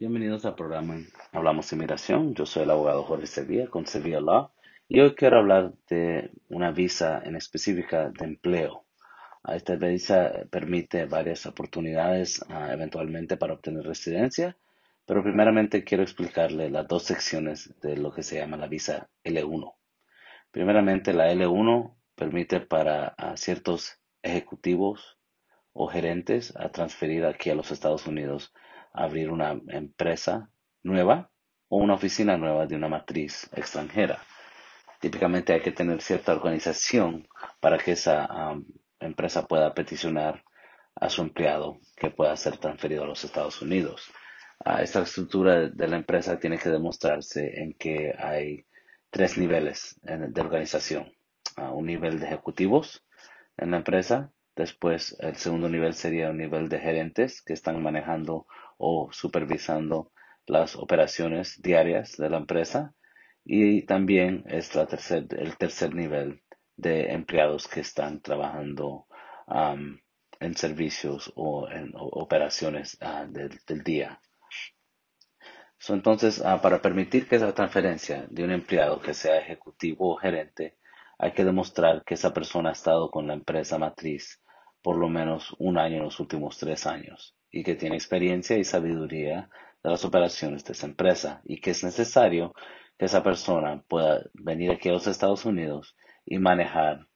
[0.00, 0.96] Bienvenidos al programa
[1.32, 2.32] Hablamos Inmigración.
[2.32, 4.52] Yo soy el abogado Jorge Sevilla con Sevilla Law
[4.86, 8.84] y hoy quiero hablar de una visa en específica de empleo.
[9.52, 14.56] Esta visa permite varias oportunidades ah, eventualmente para obtener residencia,
[15.04, 19.74] pero primeramente quiero explicarle las dos secciones de lo que se llama la visa L1.
[20.52, 25.18] Primeramente, la L1 permite para ciertos ejecutivos
[25.72, 28.52] o gerentes a transferir aquí a los Estados Unidos
[28.92, 30.50] abrir una empresa
[30.82, 31.30] nueva
[31.68, 34.18] o una oficina nueva de una matriz extranjera.
[35.00, 37.28] Típicamente hay que tener cierta organización
[37.60, 38.56] para que esa
[39.00, 40.42] empresa pueda peticionar
[40.96, 44.10] a su empleado que pueda ser transferido a los Estados Unidos.
[44.80, 48.66] esta estructura de la empresa tiene que demostrarse en que hay
[49.10, 51.12] tres niveles de organización.
[51.56, 53.04] un nivel de ejecutivos
[53.56, 58.46] en la empresa, después el segundo nivel sería un nivel de gerentes que están manejando
[58.78, 60.12] o supervisando
[60.46, 62.94] las operaciones diarias de la empresa
[63.44, 66.42] y también es el tercer nivel
[66.76, 69.06] de empleados que están trabajando
[70.40, 74.20] en servicios o en operaciones ah, del, día.
[75.88, 80.76] entonces, ah, para permitir que esa transferencia de un empleado que sea ejecutivo o gerente,
[81.18, 84.40] hay que demostrar que esa persona ha estado con la empresa matriz
[84.82, 88.64] por lo menos un año en los últimos tres años y que tiene experiencia y
[88.64, 89.50] sabiduría
[89.82, 92.54] de las operaciones de esa empresa y que es necesario
[92.98, 97.06] que esa persona pueda venir aquí a los Estados Unidos y manejar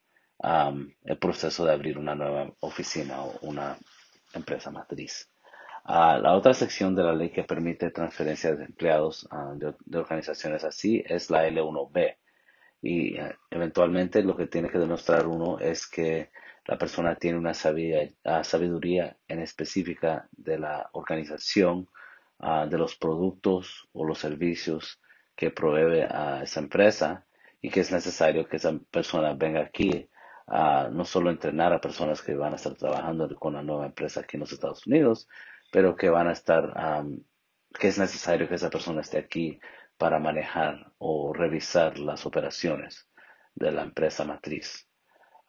[1.05, 3.77] el proceso de abrir una nueva oficina o una
[4.35, 5.29] empresa matriz.
[5.85, 10.65] Ah, la otra sección de la ley que permite transferencia de empleados ah, de, organizaciones
[10.65, 12.17] así es la L1B.
[12.83, 16.31] Y eh, eventualmente lo que tiene que demostrar uno es que
[16.67, 21.89] la persona tiene una ah, sabiduría en específica de la organización,
[22.39, 25.01] ah, de los productos o los servicios
[25.35, 27.27] que provee a esa empresa
[27.61, 30.09] y que es necesario que esa persona venga aquí
[30.47, 34.21] a no solo entrenar a personas que van a estar trabajando con la nueva empresa
[34.21, 35.29] aquí en los Estados Unidos,
[35.71, 36.75] pero que van a estar,
[37.79, 39.61] que es necesario que esa persona esté aquí
[39.97, 43.09] para manejar o revisar las operaciones
[43.55, 44.89] de la empresa matriz.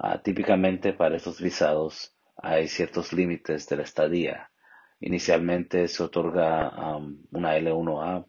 [0.05, 4.51] Ah, típicamente para estos visados hay ciertos límites de la estadía.
[4.99, 6.97] Inicialmente se otorga
[7.31, 8.27] una L1A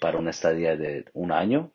[0.00, 1.72] para una estadía de un año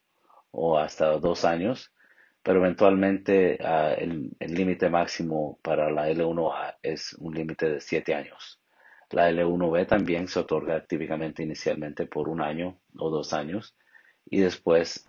[0.52, 1.94] o hasta dos años,
[2.42, 8.62] pero eventualmente ah, el límite máximo para la L1A es un límite de siete años.
[9.10, 13.76] La L1B también se otorga típicamente inicialmente por un año o dos años
[14.24, 15.04] y después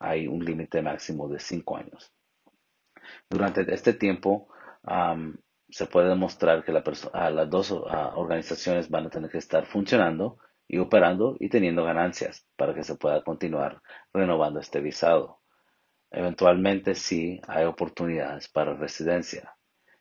[0.00, 2.12] hay un límite máximo de cinco años.
[3.28, 4.48] Durante este tiempo
[5.68, 6.72] se puede demostrar que
[7.12, 12.46] ah, las dos organizaciones van a tener que estar funcionando y operando y teniendo ganancias
[12.56, 13.80] para que se pueda continuar
[14.12, 15.40] renovando este visado.
[16.10, 19.56] Eventualmente sí hay oportunidades para residencia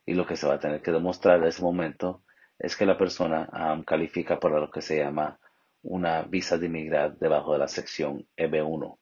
[0.06, 2.24] y lo que se va a tener que demostrar en ese momento
[2.58, 3.48] es que la persona
[3.86, 5.40] califica para lo que se llama
[5.82, 8.98] una visa de inmigrar debajo de la sección EB1.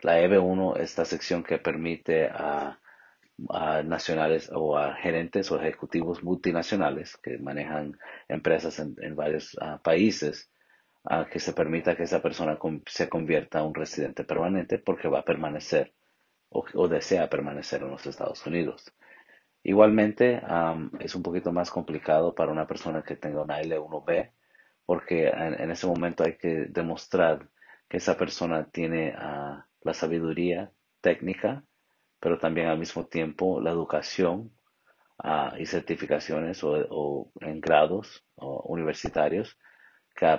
[0.00, 2.78] La EB1 es la sección que permite a
[3.50, 7.98] a nacionales o a gerentes o ejecutivos multinacionales que manejan
[8.28, 10.50] empresas en, varios ah, países
[11.04, 15.20] a que se permita que esa persona se convierta en un residente permanente porque va
[15.20, 15.92] a permanecer
[16.50, 18.92] o, desea permanecer en los Estados Unidos.
[19.64, 20.42] Igualmente,
[21.00, 24.30] es un poquito más complicado para una persona que tenga una L1B
[24.84, 27.48] porque en, ese momento hay que demostrar
[27.88, 31.64] que esa persona tiene ah, la sabiduría técnica
[32.22, 34.52] pero también al mismo tiempo la educación
[35.18, 39.58] ah, y certificaciones o, en grados universitarios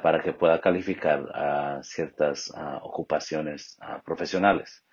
[0.02, 4.86] para que pueda calificar a ciertas ah, ocupaciones ah, profesionales,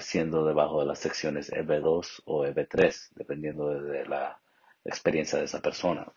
[0.00, 4.40] siendo debajo de las secciones EB2 o EB3, dependiendo de, la
[4.84, 6.10] experiencia de esa persona.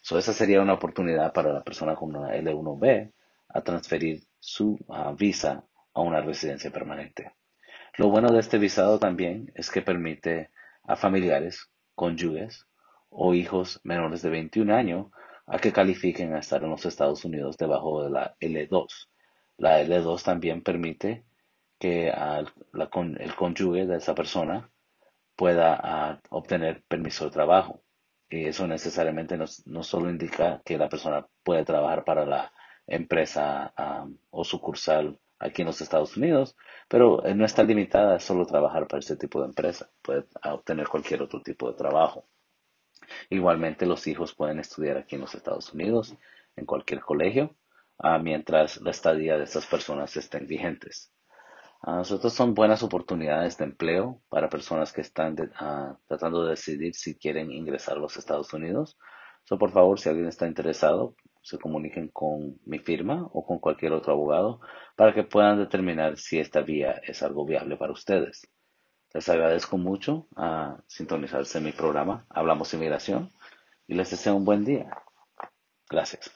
[0.00, 3.12] So, esa sería una oportunidad para la persona con una L1B
[3.48, 4.78] a transferir su
[5.18, 7.32] visa a una residencia permanente.
[7.96, 10.50] Lo bueno de este visado también es que permite
[10.84, 12.66] a familiares, cónyuges
[13.10, 15.06] o hijos menores de 21 años
[15.46, 19.08] a que califiquen a estar en los Estados Unidos debajo de la L2.
[19.58, 21.24] La L2 también permite
[21.78, 24.70] que el cónyuge de esa persona
[25.34, 27.82] pueda obtener permiso de trabajo.
[28.28, 32.52] Y eso necesariamente no, solo indica que la persona puede trabajar para la
[32.86, 33.74] empresa
[34.30, 36.56] o sucursal aquí en los Estados Unidos,
[36.88, 40.86] pero eh, no está limitada a solo trabajar para ese tipo de empresa, puede obtener
[40.86, 42.26] cualquier otro tipo de trabajo.
[43.30, 46.14] Igualmente los hijos pueden estudiar aquí en los Estados Unidos,
[46.56, 47.56] en cualquier colegio,
[47.98, 51.10] ah, mientras la estadía de estas personas estén vigentes.
[51.82, 55.34] A nosotros son buenas oportunidades de empleo para personas que están
[56.06, 58.98] tratando de decidir si quieren ingresar a los Estados Unidos.
[59.44, 63.92] So, por favor, si alguien está interesado, se comuniquen con mi firma o con cualquier
[63.92, 64.60] otro abogado
[64.96, 68.46] para que puedan determinar si esta vía es algo viable para ustedes.
[69.12, 73.30] Les agradezco mucho a sintonizarse en mi programa Hablamos Inmigración
[73.86, 74.90] y les deseo un buen día.
[75.88, 76.30] Gracias.